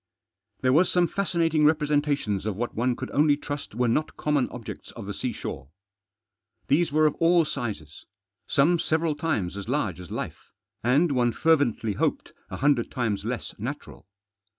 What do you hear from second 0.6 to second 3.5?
There was some fascinating representations of what one could only